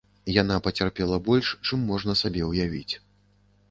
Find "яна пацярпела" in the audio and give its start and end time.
0.41-1.21